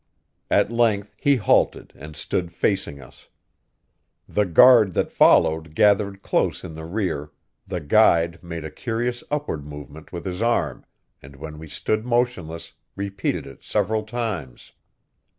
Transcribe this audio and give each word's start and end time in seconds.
At 0.49 0.71
length 0.71 1.15
he 1.19 1.35
halted 1.35 1.93
and 1.95 2.15
stood 2.15 2.51
facing 2.51 2.99
us. 2.99 3.27
The 4.27 4.47
guard 4.47 4.93
that 4.93 5.11
followed 5.11 5.75
gathered 5.75 6.23
close 6.23 6.63
in 6.63 6.73
the 6.73 6.85
rear, 6.85 7.29
the 7.67 7.81
guide 7.81 8.41
made 8.41 8.65
a 8.65 8.71
curious 8.71 9.23
upward 9.29 9.63
movement 9.63 10.11
with 10.11 10.25
his 10.25 10.41
arm, 10.41 10.87
and 11.21 11.35
when 11.35 11.59
we 11.59 11.67
stood 11.67 12.03
motionless 12.03 12.73
repeated 12.95 13.45
it 13.45 13.63
several 13.63 14.01
times. 14.01 14.71